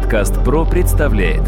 Подкаст 0.00 0.34
ПРО 0.44 0.64
представляет 0.64 1.42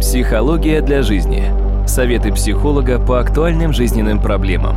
Психология 0.00 0.82
для 0.82 1.02
жизни. 1.02 1.52
Советы 1.86 2.32
психолога 2.32 2.98
по 2.98 3.20
актуальным 3.20 3.72
жизненным 3.72 4.20
проблемам. 4.20 4.74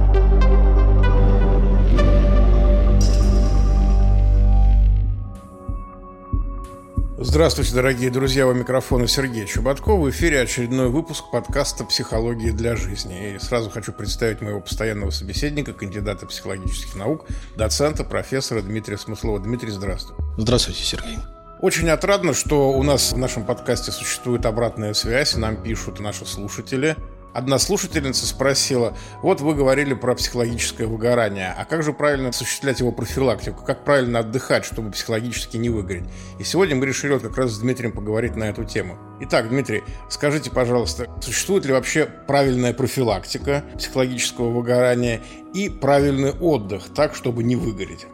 Здравствуйте, 7.17 7.73
дорогие 7.73 8.11
друзья, 8.11 8.45
у 8.45 8.53
микрофона 8.53 9.07
Сергей 9.07 9.47
Чубатков. 9.47 9.99
В 9.99 10.09
эфире 10.11 10.41
очередной 10.41 10.89
выпуск 10.89 11.23
подкаста 11.31 11.83
«Психология 11.83 12.51
для 12.51 12.75
жизни». 12.75 13.33
И 13.33 13.39
сразу 13.39 13.71
хочу 13.71 13.91
представить 13.91 14.41
моего 14.41 14.61
постоянного 14.61 15.09
собеседника, 15.09 15.73
кандидата 15.73 16.27
психологических 16.27 16.95
наук, 16.95 17.25
доцента, 17.55 18.03
профессора 18.03 18.61
Дмитрия 18.61 18.99
Смыслова. 18.99 19.39
Дмитрий, 19.39 19.71
здравствуй. 19.71 20.15
Здравствуйте, 20.37 20.83
Сергей. 20.83 21.17
Очень 21.61 21.89
отрадно, 21.89 22.33
что 22.33 22.71
у 22.71 22.83
нас 22.83 23.11
в 23.11 23.17
нашем 23.17 23.43
подкасте 23.43 23.91
существует 23.91 24.45
обратная 24.45 24.93
связь, 24.93 25.35
нам 25.35 25.61
пишут 25.61 25.99
наши 25.99 26.25
слушатели. 26.25 26.95
Одна 27.33 27.59
слушательница 27.59 28.25
спросила, 28.25 28.97
вот 29.21 29.41
вы 29.41 29.53
говорили 29.55 29.93
про 29.93 30.15
психологическое 30.15 30.87
выгорание, 30.87 31.53
а 31.55 31.65
как 31.65 31.83
же 31.83 31.91
правильно 31.91 32.29
осуществлять 32.29 32.79
его 32.79 32.93
профилактику, 32.93 33.65
как 33.65 33.83
правильно 33.83 34.19
отдыхать, 34.19 34.63
чтобы 34.63 34.91
психологически 34.91 35.57
не 35.57 35.69
выгореть? 35.69 36.05
И 36.39 36.45
сегодня 36.45 36.77
мы 36.77 36.85
решили 36.85 37.11
вот 37.11 37.23
как 37.23 37.37
раз 37.37 37.51
с 37.51 37.59
Дмитрием 37.59 37.91
поговорить 37.91 38.37
на 38.37 38.45
эту 38.45 38.63
тему. 38.63 38.97
Итак, 39.19 39.49
Дмитрий, 39.49 39.83
скажите, 40.09 40.49
пожалуйста, 40.51 41.07
существует 41.21 41.65
ли 41.65 41.73
вообще 41.73 42.05
правильная 42.05 42.73
профилактика 42.73 43.65
психологического 43.77 44.49
выгорания 44.49 45.21
и 45.53 45.67
правильный 45.67 46.31
отдых 46.31 46.85
так, 46.95 47.15
чтобы 47.15 47.43
не 47.43 47.57
выгореть? 47.57 48.07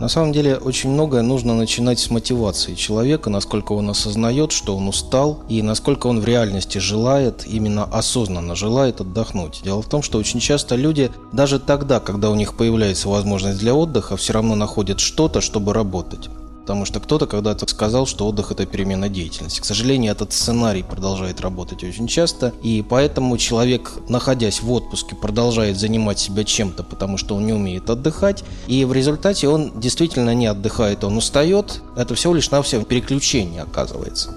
На 0.00 0.08
самом 0.08 0.32
деле 0.32 0.56
очень 0.56 0.88
многое 0.88 1.20
нужно 1.20 1.54
начинать 1.54 1.98
с 1.98 2.08
мотивации 2.08 2.74
человека, 2.74 3.28
насколько 3.28 3.72
он 3.72 3.90
осознает, 3.90 4.50
что 4.50 4.74
он 4.74 4.88
устал, 4.88 5.44
и 5.50 5.60
насколько 5.60 6.06
он 6.06 6.20
в 6.20 6.24
реальности 6.24 6.78
желает, 6.78 7.46
именно 7.46 7.84
осознанно 7.84 8.56
желает 8.56 9.02
отдохнуть. 9.02 9.60
Дело 9.62 9.82
в 9.82 9.88
том, 9.90 10.00
что 10.00 10.16
очень 10.16 10.40
часто 10.40 10.74
люди, 10.74 11.10
даже 11.32 11.58
тогда, 11.58 12.00
когда 12.00 12.30
у 12.30 12.34
них 12.34 12.54
появляется 12.54 13.10
возможность 13.10 13.58
для 13.58 13.74
отдыха, 13.74 14.16
все 14.16 14.32
равно 14.32 14.54
находят 14.54 15.00
что-то, 15.00 15.42
чтобы 15.42 15.74
работать. 15.74 16.30
Потому 16.70 16.84
что 16.84 17.00
кто-то 17.00 17.26
когда-то 17.26 17.66
сказал, 17.68 18.06
что 18.06 18.28
отдых– 18.28 18.52
это 18.52 18.64
перемена 18.64 19.08
деятельности. 19.08 19.58
К 19.58 19.64
сожалению, 19.64 20.12
этот 20.12 20.32
сценарий 20.32 20.84
продолжает 20.84 21.40
работать 21.40 21.82
очень 21.82 22.06
часто, 22.06 22.54
и 22.62 22.84
поэтому 22.88 23.36
человек, 23.38 23.90
находясь 24.08 24.62
в 24.62 24.70
отпуске, 24.70 25.16
продолжает 25.16 25.76
занимать 25.76 26.20
себя 26.20 26.44
чем-то, 26.44 26.84
потому 26.84 27.18
что 27.18 27.34
он 27.34 27.44
не 27.44 27.52
умеет 27.52 27.90
отдыхать, 27.90 28.44
и 28.68 28.84
в 28.84 28.92
результате 28.92 29.48
он 29.48 29.80
действительно 29.80 30.32
не 30.32 30.46
отдыхает, 30.46 31.02
он 31.02 31.16
устает. 31.16 31.82
Это 31.96 32.14
всего 32.14 32.34
лишь 32.34 32.52
на 32.52 32.62
все 32.62 32.80
переключение 32.84 33.62
оказывается. 33.62 34.32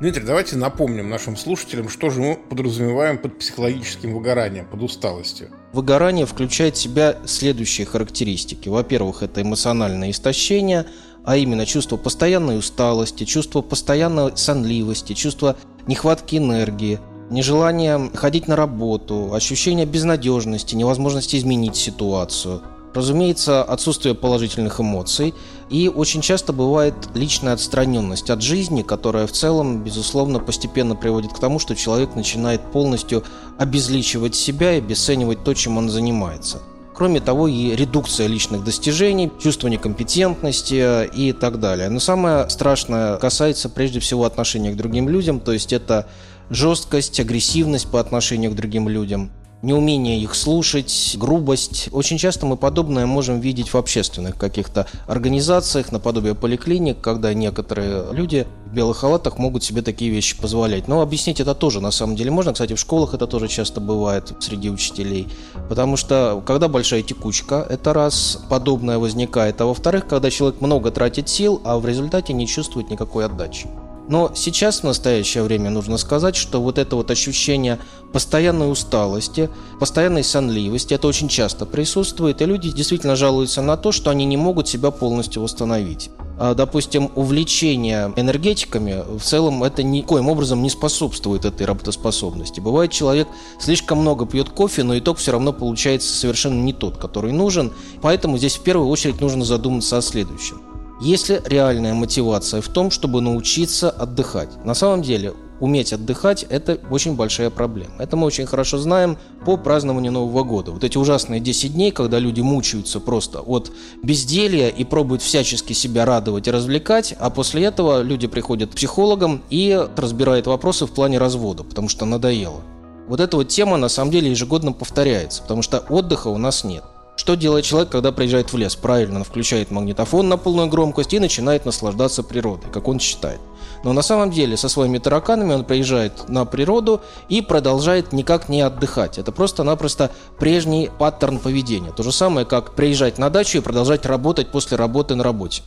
Дмитрий, 0.00 0.24
давайте 0.24 0.56
напомним 0.56 1.08
нашим 1.08 1.36
слушателям, 1.36 1.88
что 1.88 2.10
же 2.10 2.20
мы 2.20 2.36
подразумеваем 2.36 3.18
под 3.18 3.38
психологическим 3.38 4.12
выгоранием, 4.14 4.66
под 4.66 4.82
усталостью. 4.82 5.50
Выгорание 5.72 6.26
включает 6.26 6.76
в 6.76 6.80
себя 6.80 7.18
следующие 7.26 7.86
характеристики. 7.86 8.68
Во-первых, 8.68 9.22
это 9.22 9.42
эмоциональное 9.42 10.10
истощение– 10.10 10.86
а 11.24 11.36
именно 11.36 11.66
чувство 11.66 11.96
постоянной 11.96 12.58
усталости, 12.58 13.24
чувство 13.24 13.62
постоянной 13.62 14.36
сонливости, 14.36 15.14
чувство 15.14 15.56
нехватки 15.86 16.36
энергии, 16.36 17.00
нежелание 17.30 18.10
ходить 18.14 18.46
на 18.46 18.56
работу, 18.56 19.32
ощущение 19.32 19.86
безнадежности, 19.86 20.74
невозможности 20.74 21.36
изменить 21.36 21.76
ситуацию. 21.76 22.62
Разумеется, 22.94 23.64
отсутствие 23.64 24.14
положительных 24.14 24.80
эмоций 24.80 25.34
и 25.70 25.88
очень 25.88 26.20
часто 26.20 26.52
бывает 26.52 26.94
личная 27.14 27.54
отстраненность 27.54 28.30
от 28.30 28.42
жизни, 28.42 28.82
которая 28.82 29.26
в 29.26 29.32
целом, 29.32 29.82
безусловно, 29.82 30.38
постепенно 30.38 30.96
приводит 30.96 31.32
к 31.32 31.38
тому, 31.38 31.58
что 31.58 31.74
человек 31.74 32.14
начинает 32.14 32.60
полностью 32.72 33.24
обезличивать 33.58 34.34
себя 34.34 34.74
и 34.74 34.78
обесценивать 34.78 35.44
то, 35.44 35.54
чем 35.54 35.78
он 35.78 35.90
занимается– 35.90 36.60
Кроме 36.94 37.20
того, 37.20 37.48
и 37.48 37.74
редукция 37.74 38.28
личных 38.28 38.62
достижений, 38.62 39.30
чувство 39.42 39.66
некомпетентности 39.66 41.08
и 41.12 41.32
так 41.32 41.58
далее. 41.58 41.88
Но 41.88 41.98
самое 41.98 42.48
страшное 42.48 43.16
касается 43.16 43.68
прежде 43.68 43.98
всего 43.98 44.24
отношения 44.24 44.70
к 44.70 44.76
другим 44.76 45.08
людям, 45.08 45.40
то 45.40 45.52
есть 45.52 45.72
это 45.72 46.06
жесткость, 46.50 47.18
агрессивность 47.18 47.90
по 47.90 47.98
отношению 47.98 48.52
к 48.52 48.54
другим 48.54 48.88
людям– 48.88 49.32
неумение 49.64 50.20
их 50.20 50.34
слушать, 50.34 51.16
грубость. 51.18 51.88
Очень 51.92 52.18
часто 52.18 52.46
мы 52.46 52.56
подобное 52.56 53.06
можем 53.06 53.40
видеть 53.40 53.72
в 53.72 53.76
общественных 53.76 54.36
каких-то 54.36 54.86
организациях, 55.06 55.90
наподобие 55.90 56.34
поликлиник, 56.34 57.00
когда 57.00 57.32
некоторые 57.32 58.12
люди 58.12 58.46
в 58.66 58.74
белых 58.74 58.98
халатах 58.98 59.38
могут 59.38 59.64
себе 59.64 59.82
такие 59.82 60.10
вещи 60.10 60.36
позволять. 60.36 60.86
Но 60.86 61.00
объяснить 61.00 61.40
это 61.40 61.54
тоже 61.54 61.80
на 61.80 61.90
самом 61.90 62.16
деле 62.16 62.30
можно. 62.30 62.52
Кстати, 62.52 62.74
в 62.74 62.78
школах 62.78 63.14
это 63.14 63.26
тоже 63.26 63.48
часто 63.48 63.80
бывает 63.80 64.32
среди 64.40 64.70
учителей. 64.70 65.28
Потому 65.68 65.96
что 65.96 66.42
когда 66.46 66.68
большая 66.68 67.02
текучка, 67.02 67.66
это 67.68 67.92
раз 67.92 68.38
подобное 68.50 68.98
возникает. 68.98 69.60
А 69.60 69.66
во-вторых, 69.66 70.06
когда 70.06 70.30
человек 70.30 70.60
много 70.60 70.90
тратит 70.90 71.28
сил, 71.28 71.60
а 71.64 71.78
в 71.78 71.86
результате 71.86 72.32
не 72.32 72.46
чувствует 72.46 72.90
никакой 72.90 73.24
отдачи. 73.24 73.68
Но 74.08 74.32
сейчас, 74.34 74.80
в 74.80 74.84
настоящее 74.84 75.42
время, 75.42 75.70
нужно 75.70 75.96
сказать, 75.96 76.36
что 76.36 76.60
вот 76.60 76.78
это 76.78 76.96
вот 76.96 77.10
ощущение 77.10 77.78
постоянной 78.12 78.70
усталости, 78.70 79.48
постоянной 79.80 80.22
сонливости, 80.22 80.94
это 80.94 81.08
очень 81.08 81.28
часто 81.28 81.66
присутствует, 81.66 82.42
и 82.42 82.44
люди 82.44 82.70
действительно 82.70 83.16
жалуются 83.16 83.62
на 83.62 83.76
то, 83.76 83.92
что 83.92 84.10
они 84.10 84.24
не 84.24 84.36
могут 84.36 84.68
себя 84.68 84.90
полностью 84.90 85.42
восстановить. 85.42 86.10
А, 86.36 86.54
допустим, 86.54 87.10
увлечение 87.14 88.12
энергетиками 88.16 89.02
в 89.18 89.22
целом 89.22 89.62
это 89.62 89.82
никоим 89.82 90.28
образом 90.28 90.62
не 90.62 90.70
способствует 90.70 91.44
этой 91.44 91.66
работоспособности. 91.66 92.60
Бывает, 92.60 92.90
человек 92.90 93.28
слишком 93.60 93.98
много 93.98 94.26
пьет 94.26 94.48
кофе, 94.48 94.82
но 94.82 94.98
итог 94.98 95.18
все 95.18 95.32
равно 95.32 95.52
получается 95.52 96.12
совершенно 96.12 96.60
не 96.60 96.72
тот, 96.72 96.96
который 96.98 97.32
нужен. 97.32 97.72
Поэтому 98.02 98.36
здесь 98.36 98.56
в 98.56 98.62
первую 98.62 98.88
очередь 98.88 99.20
нужно 99.20 99.44
задуматься 99.44 99.96
о 99.96 100.02
следующем. 100.02 100.73
Есть 101.00 101.28
ли 101.28 101.40
реальная 101.44 101.92
мотивация 101.92 102.60
в 102.60 102.68
том, 102.68 102.90
чтобы 102.90 103.20
научиться 103.20 103.90
отдыхать? 103.90 104.64
На 104.64 104.74
самом 104.74 105.02
деле, 105.02 105.34
уметь 105.58 105.92
отдыхать– 105.92 106.44
это 106.48 106.78
очень 106.88 107.16
большая 107.16 107.50
проблема. 107.50 107.94
Это 107.98 108.16
мы 108.16 108.26
очень 108.26 108.46
хорошо 108.46 108.78
знаем 108.78 109.18
по 109.44 109.56
празднованию 109.56 110.12
Нового 110.12 110.44
года. 110.44 110.70
Вот 110.70 110.84
эти 110.84 110.96
ужасные 110.96 111.40
10 111.40 111.74
дней, 111.74 111.90
когда 111.90 112.20
люди 112.20 112.42
мучаются 112.42 113.00
просто 113.00 113.40
от 113.40 113.72
безделья 114.04 114.68
и 114.68 114.84
пробуют 114.84 115.22
всячески 115.22 115.72
себя 115.72 116.04
радовать 116.04 116.46
и 116.46 116.52
развлекать, 116.52 117.14
а 117.18 117.28
после 117.28 117.64
этого 117.64 118.02
люди 118.02 118.28
приходят 118.28 118.70
к 118.70 118.76
психологам 118.76 119.42
и 119.50 119.86
разбирают 119.96 120.46
вопросы 120.46 120.86
в 120.86 120.92
плане 120.92 121.18
развода, 121.18 121.64
потому 121.64 121.88
что 121.88 122.04
надоело. 122.04 122.62
Вот 123.08 123.20
эта 123.20 123.36
вот 123.36 123.48
тема 123.48 123.76
на 123.76 123.88
самом 123.88 124.12
деле 124.12 124.30
ежегодно 124.30 124.72
повторяется, 124.72 125.42
потому 125.42 125.62
что 125.62 125.80
отдыха 125.80 126.28
у 126.28 126.38
нас 126.38 126.62
нет. 126.62 126.84
Что 127.16 127.36
делает 127.36 127.64
человек, 127.64 127.90
когда 127.90 128.10
приезжает 128.10 128.52
в 128.52 128.56
лес? 128.56 128.74
Правильно, 128.74 129.20
он 129.20 129.24
включает 129.24 129.70
магнитофон 129.70 130.28
на 130.28 130.36
полную 130.36 130.68
громкость 130.68 131.14
и 131.14 131.20
начинает 131.20 131.64
наслаждаться 131.64 132.22
природой, 132.22 132.70
как 132.70 132.88
он 132.88 132.98
считает. 132.98 133.40
Но 133.84 133.92
на 133.92 134.02
самом 134.02 134.30
деле 134.30 134.56
со 134.56 134.68
своими 134.68 134.98
тараканами 134.98 135.54
он 135.54 135.64
приезжает 135.64 136.28
на 136.28 136.44
природу 136.44 137.02
и 137.28 137.40
продолжает 137.40 138.12
никак 138.12 138.48
не 138.48 138.62
отдыхать. 138.62 139.18
Это 139.18 139.30
просто-напросто 139.30 140.10
прежний 140.38 140.90
паттерн 140.98 141.38
поведения. 141.38 141.92
То 141.92 142.02
же 142.02 142.10
самое, 142.10 142.46
как 142.46 142.74
приезжать 142.74 143.18
на 143.18 143.30
дачу 143.30 143.58
и 143.58 143.62
продолжать 143.62 144.06
работать 144.06 144.50
после 144.50 144.76
работы 144.76 145.14
на 145.14 145.22
работе. 145.22 145.62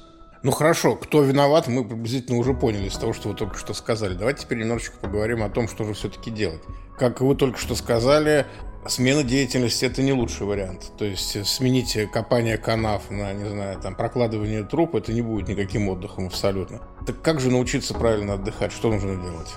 Ну 0.48 0.54
хорошо, 0.54 0.96
кто 0.96 1.24
виноват, 1.24 1.68
мы 1.68 1.84
приблизительно 1.84 2.38
уже 2.38 2.54
поняли 2.54 2.88
из 2.88 2.94
того, 2.94 3.12
что 3.12 3.28
вы 3.28 3.36
только 3.36 3.58
что 3.58 3.74
сказали. 3.74 4.14
Давайте 4.14 4.44
теперь 4.44 4.60
немножечко 4.60 4.96
поговорим 4.98 5.44
о 5.44 5.50
том, 5.50 5.68
что 5.68 5.84
же 5.84 5.94
все-таки 5.94 6.32
делать. 6.32 6.62
Как 6.98 7.20
вы 7.20 7.36
только 7.36 7.60
что 7.60 7.76
сказали, 7.76 8.46
Смена 8.88 9.24
деятельности 9.24 9.84
это 9.84 10.02
не 10.02 10.14
лучший 10.14 10.48
вариант. 10.48 10.94
То 10.98 11.04
есть 11.04 11.46
сменить 11.46 11.98
копание 12.14 12.58
канав 12.58 13.12
на, 13.12 13.34
не 13.34 13.44
знаю, 13.44 13.78
там, 13.82 13.94
прокладывание 13.94 14.64
труб, 14.64 14.96
это 14.96 15.12
не 15.12 15.22
будет 15.22 15.50
никаким 15.50 15.90
отдыхом 15.90 16.28
абсолютно. 16.28 16.80
Так 17.06 17.22
как 17.22 17.42
же 17.42 17.52
научиться 17.52 17.94
правильно 17.94 18.36
отдыхать? 18.36 18.72
Что 18.72 18.90
нужно 18.90 19.18
делать? 19.18 19.50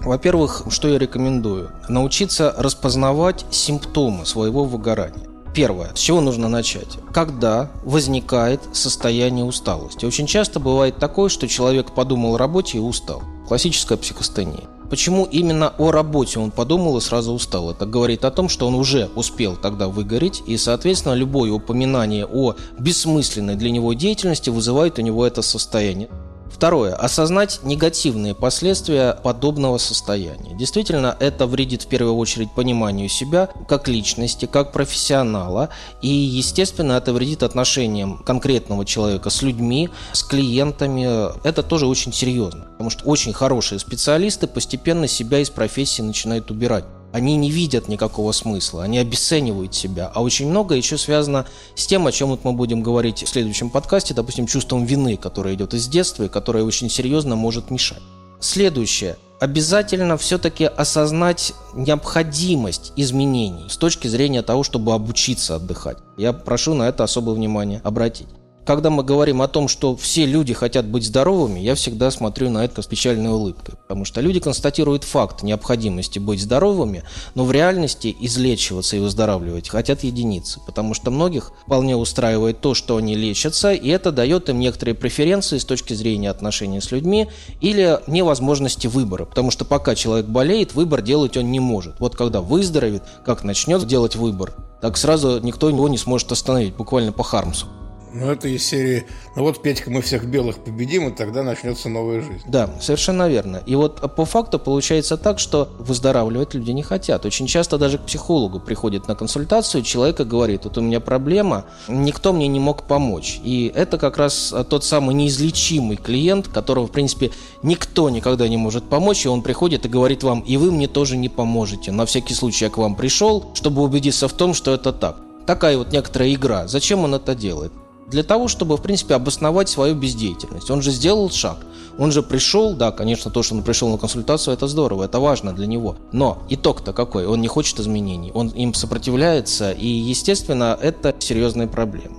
Во-первых, 0.00 0.62
что 0.70 0.88
я 0.88 0.98
рекомендую? 0.98 1.70
Научиться 1.90 2.54
распознавать 2.56 3.44
симптомы 3.50 4.24
своего 4.24 4.64
выгорания. 4.64 5.33
Первое, 5.54 5.92
с 5.94 6.00
чего 6.00 6.20
нужно 6.20 6.48
начать? 6.48 6.98
Когда 7.12 7.70
возникает 7.84 8.60
состояние 8.72 9.44
усталости? 9.44 10.04
Очень 10.04 10.26
часто 10.26 10.58
бывает 10.58 10.96
такое, 10.98 11.28
что 11.28 11.46
человек 11.46 11.92
подумал 11.92 12.34
о 12.34 12.38
работе 12.38 12.78
и 12.78 12.80
устал. 12.80 13.22
Классическая 13.46 13.96
психостения. 13.96 14.64
Почему 14.90 15.24
именно 15.24 15.72
о 15.78 15.92
работе 15.92 16.40
он 16.40 16.50
подумал 16.50 16.98
и 16.98 17.00
сразу 17.00 17.32
устал? 17.32 17.70
Это 17.70 17.86
говорит 17.86 18.24
о 18.24 18.32
том, 18.32 18.48
что 18.48 18.66
он 18.66 18.74
уже 18.74 19.08
успел 19.14 19.54
тогда 19.54 19.86
выгореть, 19.86 20.42
и, 20.44 20.56
соответственно, 20.56 21.14
любое 21.14 21.52
упоминание 21.52 22.26
о 22.26 22.56
бессмысленной 22.80 23.54
для 23.54 23.70
него 23.70 23.92
деятельности 23.92 24.50
вызывает 24.50 24.98
у 24.98 25.02
него 25.02 25.24
это 25.24 25.40
состояние. 25.42 26.08
Второе. 26.54 26.94
Осознать 26.94 27.60
негативные 27.64 28.32
последствия 28.32 29.14
подобного 29.14 29.76
состояния. 29.78 30.54
Действительно, 30.54 31.16
это 31.18 31.48
вредит 31.48 31.82
в 31.82 31.88
первую 31.88 32.14
очередь 32.14 32.52
пониманию 32.52 33.08
себя 33.08 33.48
как 33.68 33.88
личности, 33.88 34.46
как 34.46 34.70
профессионала. 34.70 35.70
И, 36.00 36.08
естественно, 36.08 36.92
это 36.92 37.12
вредит 37.12 37.42
отношениям 37.42 38.18
конкретного 38.18 38.84
человека 38.84 39.30
с 39.30 39.42
людьми, 39.42 39.90
с 40.12 40.22
клиентами. 40.22 41.04
Это 41.44 41.64
тоже 41.64 41.88
очень 41.88 42.12
серьезно. 42.12 42.66
Потому 42.70 42.90
что 42.90 43.04
очень 43.04 43.32
хорошие 43.32 43.80
специалисты 43.80 44.46
постепенно 44.46 45.08
себя 45.08 45.40
из 45.40 45.50
профессии 45.50 46.02
начинают 46.02 46.52
убирать 46.52 46.84
они 47.14 47.36
не 47.36 47.48
видят 47.48 47.86
никакого 47.86 48.32
смысла, 48.32 48.82
они 48.82 48.98
обесценивают 48.98 49.72
себя. 49.72 50.10
А 50.12 50.20
очень 50.20 50.50
много 50.50 50.74
еще 50.74 50.98
связано 50.98 51.46
с 51.76 51.86
тем, 51.86 52.08
о 52.08 52.12
чем 52.12 52.30
вот 52.30 52.42
мы 52.42 52.52
будем 52.52 52.82
говорить 52.82 53.22
в 53.22 53.28
следующем 53.28 53.70
подкасте, 53.70 54.14
допустим, 54.14 54.48
чувством 54.48 54.84
вины, 54.84 55.16
которое 55.16 55.54
идет 55.54 55.74
из 55.74 55.86
детства 55.86 56.24
и 56.24 56.28
которое 56.28 56.64
очень 56.64 56.90
серьезно 56.90 57.36
может 57.36 57.70
мешать. 57.70 58.02
Следующее. 58.40 59.16
Обязательно 59.38 60.16
все-таки 60.16 60.64
осознать 60.64 61.52
необходимость 61.72 62.92
изменений 62.96 63.68
с 63.68 63.76
точки 63.76 64.08
зрения 64.08 64.42
того, 64.42 64.64
чтобы 64.64 64.92
обучиться 64.92 65.54
отдыхать. 65.54 65.98
Я 66.16 66.32
прошу 66.32 66.74
на 66.74 66.88
это 66.88 67.04
особое 67.04 67.36
внимание 67.36 67.80
обратить 67.84 68.26
когда 68.64 68.90
мы 68.90 69.02
говорим 69.02 69.42
о 69.42 69.48
том, 69.48 69.68
что 69.68 69.96
все 69.96 70.26
люди 70.26 70.54
хотят 70.54 70.86
быть 70.86 71.04
здоровыми, 71.04 71.60
я 71.60 71.74
всегда 71.74 72.10
смотрю 72.10 72.50
на 72.50 72.64
это 72.64 72.82
с 72.82 72.86
печальной 72.86 73.30
улыбкой. 73.30 73.74
Потому 73.82 74.04
что 74.04 74.20
люди 74.20 74.40
констатируют 74.40 75.04
факт 75.04 75.42
необходимости 75.42 76.18
быть 76.18 76.40
здоровыми, 76.40 77.04
но 77.34 77.44
в 77.44 77.52
реальности 77.52 78.14
излечиваться 78.20 78.96
и 78.96 79.00
выздоравливать 79.00 79.68
хотят 79.68 80.02
единицы. 80.04 80.60
Потому 80.66 80.94
что 80.94 81.10
многих 81.10 81.52
вполне 81.66 81.96
устраивает 81.96 82.60
то, 82.60 82.74
что 82.74 82.96
они 82.96 83.14
лечатся, 83.14 83.72
и 83.72 83.88
это 83.88 84.12
дает 84.12 84.48
им 84.48 84.58
некоторые 84.58 84.94
преференции 84.94 85.58
с 85.58 85.64
точки 85.64 85.94
зрения 85.94 86.30
отношений 86.30 86.80
с 86.80 86.90
людьми 86.90 87.28
или 87.60 88.00
невозможности 88.06 88.86
выбора. 88.86 89.26
Потому 89.26 89.50
что 89.50 89.64
пока 89.64 89.94
человек 89.94 90.26
болеет, 90.26 90.74
выбор 90.74 91.02
делать 91.02 91.36
он 91.36 91.50
не 91.50 91.60
может. 91.60 92.00
Вот 92.00 92.16
когда 92.16 92.40
выздоровеет, 92.40 93.02
как 93.24 93.44
начнет 93.44 93.86
делать 93.86 94.16
выбор, 94.16 94.54
так 94.80 94.96
сразу 94.96 95.40
никто 95.40 95.68
его 95.68 95.88
не 95.88 95.98
сможет 95.98 96.32
остановить, 96.32 96.74
буквально 96.74 97.12
по 97.12 97.22
Хармсу. 97.22 97.66
Ну, 98.14 98.30
это 98.30 98.46
из 98.46 98.64
серии 98.64 99.06
«Ну 99.34 99.42
вот, 99.42 99.60
Петька, 99.60 99.90
мы 99.90 100.00
всех 100.00 100.26
белых 100.26 100.58
победим, 100.58 101.08
и 101.08 101.10
тогда 101.10 101.42
начнется 101.42 101.88
новая 101.88 102.20
жизнь». 102.20 102.42
Да, 102.46 102.70
совершенно 102.80 103.28
верно. 103.28 103.60
И 103.66 103.74
вот 103.74 104.14
по 104.14 104.24
факту 104.24 104.60
получается 104.60 105.16
так, 105.16 105.40
что 105.40 105.68
выздоравливать 105.80 106.54
люди 106.54 106.70
не 106.70 106.84
хотят. 106.84 107.26
Очень 107.26 107.48
часто 107.48 107.76
даже 107.76 107.98
к 107.98 108.02
психологу 108.02 108.60
приходит 108.60 109.08
на 109.08 109.16
консультацию, 109.16 109.82
человек 109.82 110.20
говорит, 110.20 110.62
вот 110.62 110.78
у 110.78 110.80
меня 110.80 111.00
проблема, 111.00 111.64
никто 111.88 112.32
мне 112.32 112.46
не 112.46 112.60
мог 112.60 112.84
помочь. 112.84 113.40
И 113.42 113.72
это 113.74 113.98
как 113.98 114.16
раз 114.16 114.54
тот 114.70 114.84
самый 114.84 115.16
неизлечимый 115.16 115.96
клиент, 115.96 116.46
которого, 116.46 116.86
в 116.86 116.92
принципе, 116.92 117.32
никто 117.64 118.10
никогда 118.10 118.46
не 118.46 118.56
может 118.56 118.84
помочь, 118.84 119.24
и 119.24 119.28
он 119.28 119.42
приходит 119.42 119.86
и 119.86 119.88
говорит 119.88 120.22
вам, 120.22 120.38
и 120.40 120.56
вы 120.56 120.70
мне 120.70 120.86
тоже 120.86 121.16
не 121.16 121.28
поможете. 121.28 121.90
На 121.90 122.06
всякий 122.06 122.34
случай 122.34 122.66
я 122.66 122.70
к 122.70 122.78
вам 122.78 122.94
пришел, 122.94 123.50
чтобы 123.54 123.82
убедиться 123.82 124.28
в 124.28 124.32
том, 124.34 124.54
что 124.54 124.72
это 124.72 124.92
так. 124.92 125.16
Такая 125.46 125.76
вот 125.76 125.92
некоторая 125.92 126.32
игра. 126.32 126.68
Зачем 126.68 127.02
он 127.02 127.16
это 127.16 127.34
делает? 127.34 127.72
Для 128.14 128.22
того, 128.22 128.46
чтобы, 128.46 128.76
в 128.76 128.82
принципе, 128.82 129.14
обосновать 129.14 129.68
свою 129.68 129.96
бездеятельность. 129.96 130.70
Он 130.70 130.82
же 130.82 130.92
сделал 130.92 131.30
шаг. 131.30 131.58
Он 131.98 132.12
же 132.12 132.22
пришел, 132.22 132.74
да, 132.74 132.92
конечно, 132.92 133.28
то, 133.30 133.42
что 133.42 133.56
он 133.56 133.62
пришел 133.64 133.88
на 133.90 133.98
консультацию, 133.98 134.54
это 134.54 134.68
здорово, 134.68 135.04
это 135.04 135.18
важно 135.18 135.52
для 135.52 135.66
него. 135.66 135.96
Но 136.12 136.38
итог-то 136.48 136.92
какой? 136.92 137.26
Он 137.26 137.40
не 137.40 137.48
хочет 137.48 137.80
изменений, 137.80 138.30
он 138.32 138.48
им 138.48 138.72
сопротивляется, 138.72 139.72
и, 139.72 139.86
естественно, 139.86 140.78
это 140.80 141.14
серьезная 141.18 141.66
проблема. 141.66 142.16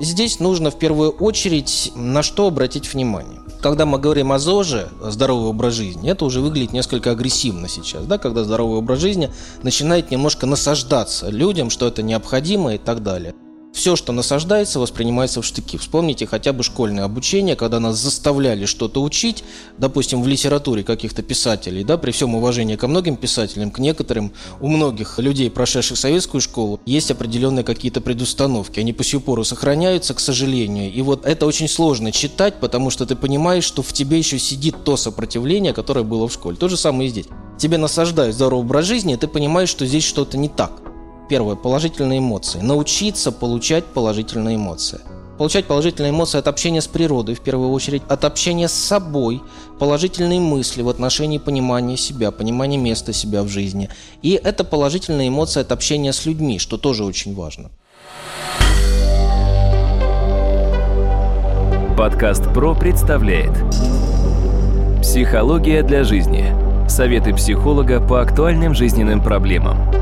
Здесь 0.00 0.38
нужно 0.38 0.70
в 0.70 0.78
первую 0.78 1.10
очередь 1.10 1.92
на 1.96 2.22
что 2.22 2.46
обратить 2.46 2.92
внимание. 2.92 3.40
Когда 3.60 3.84
мы 3.84 3.98
говорим 3.98 4.32
о 4.32 4.38
ЗОЖе, 4.38 4.88
здоровый 5.02 5.50
образ 5.50 5.74
жизни, 5.74 6.10
это 6.10 6.24
уже 6.24 6.40
выглядит 6.40 6.72
несколько 6.72 7.10
агрессивно 7.10 7.68
сейчас, 7.68 8.04
да, 8.06 8.18
когда 8.18 8.44
здоровый 8.44 8.78
образ 8.78 9.00
жизни 9.00 9.30
начинает 9.62 10.10
немножко 10.10 10.46
насаждаться 10.46 11.28
людям, 11.30 11.70
что 11.70 11.88
это 11.88 12.02
необходимо 12.02 12.74
и 12.74 12.78
так 12.78 13.02
далее. 13.02 13.34
Все, 13.72 13.96
что 13.96 14.12
насаждается, 14.12 14.78
воспринимается 14.78 15.40
в 15.40 15.46
штыки. 15.46 15.78
Вспомните 15.78 16.26
хотя 16.26 16.52
бы 16.52 16.62
школьное 16.62 17.04
обучение, 17.04 17.56
когда 17.56 17.80
нас 17.80 17.98
заставляли 17.98 18.66
что-то 18.66 19.02
учить, 19.02 19.42
допустим, 19.78 20.22
в 20.22 20.28
литературе 20.28 20.84
каких-то 20.84 21.22
писателей, 21.22 21.82
да, 21.82 21.96
при 21.96 22.10
всем 22.10 22.34
уважении 22.34 22.76
ко 22.76 22.86
многим 22.86 23.16
писателям, 23.16 23.70
к 23.70 23.78
некоторым, 23.78 24.32
у 24.60 24.68
многих 24.68 25.18
людей, 25.18 25.50
прошедших 25.50 25.96
советскую 25.96 26.42
школу, 26.42 26.80
есть 26.84 27.10
определенные 27.10 27.64
какие-то 27.64 28.02
предустановки. 28.02 28.78
Они 28.78 28.92
по 28.92 29.02
сию 29.02 29.22
пору 29.22 29.42
сохраняются, 29.42 30.12
к 30.12 30.20
сожалению. 30.20 30.92
И 30.92 31.00
вот 31.00 31.24
это 31.24 31.46
очень 31.46 31.68
сложно 31.68 32.12
читать, 32.12 32.60
потому 32.60 32.90
что 32.90 33.06
ты 33.06 33.16
понимаешь, 33.16 33.64
что 33.64 33.82
в 33.82 33.92
тебе 33.94 34.18
еще 34.18 34.38
сидит 34.38 34.84
то 34.84 34.98
сопротивление, 34.98 35.72
которое 35.72 36.04
было 36.04 36.28
в 36.28 36.32
школе. 36.32 36.58
То 36.58 36.68
же 36.68 36.76
самое 36.76 37.08
и 37.08 37.10
здесь. 37.10 37.26
Тебе 37.58 37.78
насаждают 37.78 38.34
здоровый 38.34 38.66
образ 38.66 38.84
жизни, 38.84 39.14
и 39.14 39.16
ты 39.16 39.28
понимаешь, 39.28 39.70
что 39.70 39.86
здесь 39.86 40.04
что-то 40.04 40.36
не 40.36 40.50
так. 40.50 40.81
Первое. 41.32 41.56
Положительные 41.56 42.18
эмоции. 42.18 42.60
Научиться 42.60 43.32
получать 43.32 43.86
положительные 43.86 44.56
эмоции. 44.56 45.00
Получать 45.38 45.64
положительные 45.64 46.10
эмоции 46.10 46.36
от 46.36 46.46
общения 46.46 46.82
с 46.82 46.86
природой, 46.86 47.36
в 47.36 47.40
первую 47.40 47.70
очередь, 47.70 48.02
от 48.06 48.26
общения 48.26 48.68
с 48.68 48.74
собой, 48.74 49.40
положительные 49.78 50.40
мысли 50.40 50.82
в 50.82 50.90
отношении 50.90 51.38
понимания 51.38 51.96
себя, 51.96 52.32
понимания 52.32 52.76
места 52.76 53.14
себя 53.14 53.44
в 53.44 53.48
жизни. 53.48 53.88
И 54.20 54.32
это 54.32 54.62
положительные 54.62 55.28
эмоции 55.28 55.60
от 55.60 55.72
общения 55.72 56.12
с 56.12 56.26
людьми, 56.26 56.58
что 56.58 56.76
тоже 56.76 57.02
очень 57.02 57.34
важно. 57.34 57.70
Подкаст 61.96 62.44
ПРО 62.52 62.74
представляет 62.74 63.52
Психология 65.00 65.82
для 65.82 66.04
жизни. 66.04 66.54
Советы 66.90 67.32
психолога 67.32 68.06
по 68.06 68.20
актуальным 68.20 68.74
жизненным 68.74 69.22
проблемам. 69.22 70.01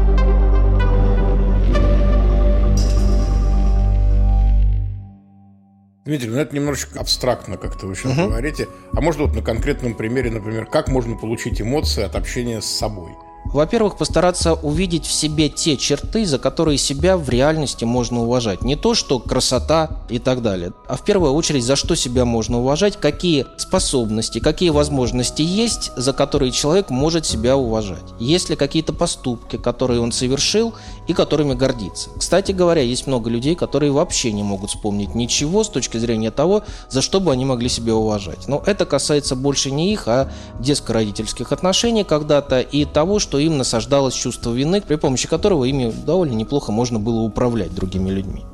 Дмитрий, 6.11 6.31
ну 6.31 6.39
это 6.39 6.57
немножечко 6.57 6.99
абстрактно, 6.99 7.57
как 7.57 7.79
то 7.79 7.87
вы 7.87 7.95
сейчас 7.95 8.19
угу. 8.19 8.27
говорите. 8.27 8.67
А 8.93 9.01
можно 9.01 9.27
вот 9.27 9.37
на 9.37 9.43
конкретном 9.43 9.95
примере, 9.95 10.33
например, 10.33 10.67
как 10.67 10.89
можно 10.89 11.17
получить 11.17 11.61
эмоции 11.61 12.03
от 12.03 12.17
общения 12.17 12.61
с 12.61 12.67
собой? 12.67 13.13
Во-первых, 13.53 13.97
постараться 13.97 14.55
увидеть 14.55 15.07
в 15.07 15.13
себе 15.13 15.49
те 15.49 15.77
черты, 15.77 16.25
за 16.25 16.39
которые 16.39 16.79
себя 16.79 17.17
в 17.17 17.29
реальности 17.29 17.85
можно 17.85 18.23
уважать. 18.23 18.63
Не 18.63 18.77
то, 18.77 18.95
что 18.95 19.19
красота 19.19 19.99
и 20.09 20.19
так 20.19 20.43
далее, 20.43 20.73
а 20.89 20.97
в 20.97 21.05
первую 21.05 21.33
очередь, 21.33 21.65
за 21.65 21.77
что 21.77 21.95
себя 21.97 22.25
можно 22.25 22.61
уважать, 22.61 22.97
какие 22.97 23.47
способности, 23.57 24.39
какие 24.39 24.71
возможности 24.71 25.43
есть, 25.43 25.93
за 25.97 26.13
которые 26.13 26.53
человек 26.53 26.91
может 26.91 27.27
себя 27.27 27.57
уважать. 27.57 28.05
Есть 28.19 28.51
ли 28.51 28.57
какие-то 28.57 28.93
поступки, 28.93 29.57
которые 29.57 30.01
он 30.01 30.13
совершил 30.13 30.75
и 31.09 31.13
которыми 31.13 31.55
гордится. 31.55 32.11
Кстати 32.17 32.53
говоря, 32.53 32.83
есть 32.83 33.09
много 33.09 33.31
людей, 33.31 33.57
которые 33.57 33.91
вообще 33.91 34.33
не 34.33 34.45
могут 34.45 34.71
вспомнить 34.71 35.15
ничего 35.17 35.65
с 35.65 35.69
точки 35.69 35.97
зрения 35.97 36.31
того, 36.31 36.63
за 36.89 37.03
что 37.03 37.19
бы 37.19 37.33
они 37.33 37.45
могли 37.45 37.69
себя 37.69 37.97
уважать. 37.97 38.47
Но 38.47 38.63
это 38.65 38.87
касается 38.87 39.35
больше 39.35 39.73
не 39.73 39.93
их, 39.93 40.07
а 40.07 40.31
детско-родительских 40.61 41.51
отношений 41.51 42.05
когда-то 42.05 42.61
и 42.61 42.85
того, 42.85 43.19
что 43.19 43.40
им 43.43 43.59
насаждалось 43.59 44.15
чувство 44.15 44.53
вины, 44.53 44.81
при 44.81 44.97
помощи 44.97 45.29
которого 45.29 45.65
ими 45.65 45.93
довольно 46.07 46.35
неплохо 46.35 46.73
можно 46.73 46.99
было 46.99 47.21
управлять 47.21 47.75
другими 47.75 48.11
людьми. 48.11 48.45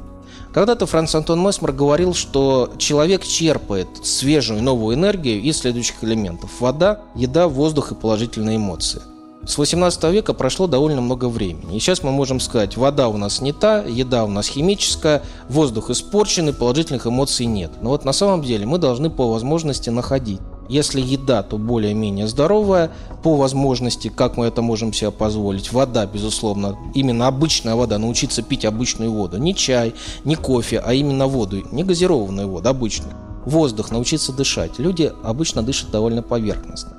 Когда-то 0.53 0.87
Франц 0.87 1.15
Антон 1.15 1.43
Месмер 1.43 1.73
говорил, 1.73 2.15
что 2.15 2.71
человек 2.79 3.25
черпает 3.25 3.89
свежую 4.03 4.63
новую 4.63 4.97
энергию 4.97 5.43
из 5.43 5.59
следующих 5.59 6.03
элементов– 6.03 6.51
вода, 6.61 7.01
еда, 7.15 7.47
воздух 7.47 7.93
и 7.93 7.95
положительные 7.95 8.57
эмоции. 8.57 9.03
С 9.47 9.59
18 9.59 10.03
века 10.05 10.33
прошло 10.33 10.67
довольно 10.67 11.01
много 11.01 11.29
времени. 11.29 11.77
И 11.77 11.79
сейчас 11.79 12.03
мы 12.03 12.11
можем 12.11 12.41
сказать, 12.41 12.77
вода 12.77 13.09
у 13.09 13.17
нас 13.17 13.41
не 13.41 13.53
та, 13.53 13.83
еда 13.83 14.25
у 14.25 14.29
нас 14.29 14.49
химическая, 14.49 15.23
воздух 15.49 15.91
испорчен, 15.91 16.49
и 16.49 16.53
положительных 16.53 17.07
эмоций 17.07 17.47
нет. 17.47 17.71
Но 17.81 17.91
вот 17.91 18.05
на 18.05 18.13
самом 18.13 18.43
деле 18.43 18.67
мы 18.67 18.79
должны 18.79 19.11
по 19.11 19.31
возможности 19.31 19.91
находить 19.91 20.41
если 20.69 21.01
еда, 21.01 21.43
то 21.43 21.59
более-менее 21.59 22.27
здоровая, 22.29 22.91
по 23.23 23.37
возможности, 23.37 24.09
как 24.09 24.37
мы 24.37 24.47
это 24.47 24.63
можем 24.63 24.93
себе 24.93 25.11
позволить. 25.11 25.73
Вода, 25.73 26.07
безусловно, 26.07 26.77
именно 26.95 27.27
обычная 27.27 27.75
вода, 27.75 27.99
научиться 27.99 28.43
пить 28.43 28.65
обычную 28.65 29.11
воду. 29.13 29.39
Не 29.39 29.55
чай, 29.55 29.95
не 30.25 30.37
кофе, 30.37 30.83
а 30.85 30.95
именно 30.95 31.27
воду, 31.27 31.63
не 31.73 31.85
газированную 31.85 32.49
воду, 32.49 32.69
обычную. 32.69 33.15
Воздух, 33.45 33.91
научиться 33.91 34.33
дышать. 34.33 34.79
Люди 34.79 35.13
обычно 35.23 35.63
дышат 35.63 35.91
довольно 35.91 36.23
поверхностно. 36.23 36.97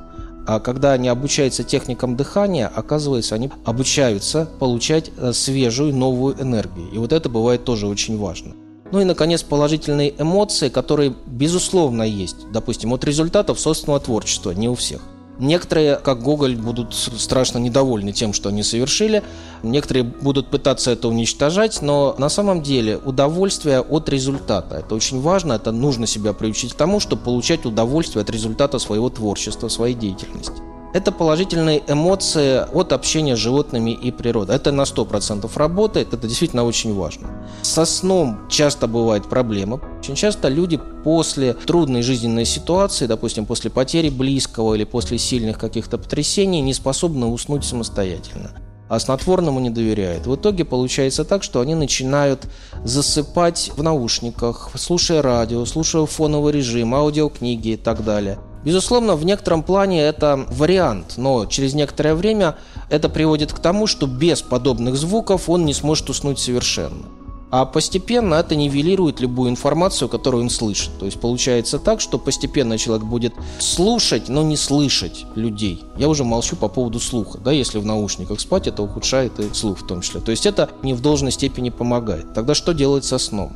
А 0.48 0.62
когда 0.62 0.94
они 0.94 1.10
обучаются 1.10 1.64
техникам 1.64 2.16
дыхания, 2.16 2.72
оказывается, 2.74 3.36
они 3.36 3.52
обучаются 3.66 4.50
получать 4.60 5.12
э, 5.18 5.34
свежую 5.34 5.94
новую 5.94 6.42
энергию. 6.42 6.90
И 6.90 6.98
вот 6.98 7.12
это 7.12 7.28
бывает 7.28 7.66
тоже 7.66 7.86
очень 7.86 8.18
важно. 8.18 8.54
Ну 8.92 9.02
и, 9.02 9.04
наконец, 9.04 9.44
положительные 9.44 10.14
эмоции, 10.18 10.70
которые, 10.70 11.14
безусловно, 11.26 12.04
есть, 12.04 12.50
допустим, 12.52 12.94
от 12.94 13.04
результатов 13.04 13.60
собственного 13.60 14.00
творчества, 14.00 14.52
не 14.52 14.70
у 14.70 14.76
всех. 14.76 15.02
Некоторые, 15.40 15.98
как 15.98 16.24
Гоголь, 16.24 16.56
будут 16.56 16.96
страшно 16.96 17.60
недовольны 17.60 18.12
тем, 18.12 18.34
что 18.34 18.50
они 18.50 18.64
совершили. 18.64 19.24
Некоторые 19.62 20.04
будут 20.04 20.50
пытаться 20.50 20.90
это 20.92 21.08
уничтожать, 21.08 21.82
но 21.84 22.16
на 22.18 22.30
самом 22.30 22.64
деле 22.64 22.98
удовольствие 22.98 23.82
от 23.82 24.10
результата. 24.10 24.78
Это 24.78 24.96
очень 24.96 25.22
важно, 25.22 25.54
это 25.54 25.72
нужно 25.72 26.08
себя 26.08 26.34
приучить 26.34 26.74
к 26.74 26.78
тому, 26.78 27.00
чтобы 27.00 27.22
получать 27.22 27.66
удовольствие 27.66 28.24
от 28.24 28.30
результата 28.32 28.80
своего 28.80 29.10
творчества, 29.10 29.68
своей 29.68 29.94
деятельности. 29.94 30.62
Это 30.94 31.12
положительные 31.12 31.84
эмоции 31.88 32.66
от 32.74 32.94
общения 32.94 33.36
с 33.36 33.40
животными 33.40 33.92
и 33.92 34.12
природой. 34.12 34.56
Это 34.56 34.72
на 34.72 34.84
100% 34.84 35.50
работает, 35.56 36.14
это 36.14 36.28
действительно 36.28 36.64
очень 36.64 36.94
важно. 36.94 37.28
Со 37.62 37.86
сном 37.86 38.40
часто 38.50 38.88
бывает 38.88 39.28
проблема. 39.30 39.82
Очень 40.00 40.16
часто 40.16 40.48
люди 40.48 40.80
после 41.04 41.54
трудной 41.54 42.02
жизненной 42.02 42.46
ситуации, 42.46 43.06
допустим, 43.06 43.46
после 43.46 43.70
потери 43.70 44.10
близкого 44.10 44.76
или 44.76 44.86
после 44.86 45.18
сильных 45.18 45.60
каких-то 45.60 45.98
потрясений, 45.98 46.62
не 46.62 46.74
способны 46.74 47.26
уснуть 47.28 47.66
самостоятельно 47.66 48.52
а 48.90 49.00
снотворному 49.00 49.60
не 49.60 49.70
доверяют. 49.70 50.28
В 50.28 50.36
итоге 50.36 50.64
получается 50.66 51.26
так, 51.26 51.44
что 51.44 51.60
они 51.60 51.76
начинают 51.76 52.48
засыпать 52.84 53.72
в 53.76 53.84
наушниках, 53.84 54.72
слушая 54.76 55.22
радио, 55.22 55.66
слушая 55.66 56.06
фоновый 56.06 56.54
режим, 56.54 56.96
аудиокниги 56.96 57.70
и 57.70 57.78
так 57.78 58.04
далее. 58.04 58.40
Безусловно, 58.68 59.16
в 59.16 59.24
некотором 59.24 59.64
плане 59.64 60.02
это 60.02 60.46
вариант, 60.50 61.14
но 61.16 61.46
через 61.46 61.74
некоторое 61.74 62.16
время 62.16 62.58
это 62.90 63.08
приводит 63.08 63.54
к 63.54 63.60
тому, 63.60 63.88
что 63.88 64.08
без 64.08 64.42
подобных 64.42 64.98
звуков 64.98 65.50
он 65.50 65.64
не 65.64 65.74
сможет 65.74 66.10
уснуть 66.10 66.38
совершенно. 66.38 67.06
А 67.50 67.64
постепенно 67.64 68.36
это 68.36 68.58
нивелирует 68.58 69.22
любую 69.22 69.52
информацию, 69.52 70.10
которую 70.10 70.44
он 70.44 70.50
слышит. 70.50 70.90
То 71.00 71.06
есть 71.06 71.18
получается 71.18 71.80
так, 71.80 72.02
что 72.02 72.20
постепенно 72.20 72.78
человек 72.78 73.06
будет 73.06 73.34
слушать, 73.58 74.28
но 74.28 74.44
не 74.44 74.58
слышать 74.58 75.26
людей. 75.36 75.82
Я 75.98 76.10
уже 76.10 76.26
молчу 76.26 76.58
по 76.58 76.68
поводу 76.68 77.00
слуха. 77.00 77.38
Да, 77.38 77.54
если 77.54 77.80
в 77.80 77.86
наушниках 77.86 78.42
спать, 78.42 78.68
это 78.68 78.84
ухудшает 78.84 79.40
и 79.40 79.54
слух 79.54 79.80
в 79.80 79.88
том 79.88 80.02
числе. 80.02 80.20
То 80.20 80.32
есть 80.32 80.46
это 80.46 80.70
не 80.84 80.94
в 80.94 81.00
должной 81.00 81.32
степени 81.32 81.70
помогает. 81.70 82.34
Тогда 82.34 82.54
что 82.54 82.74
делать 82.74 83.06
со 83.06 83.18
сном? 83.18 83.54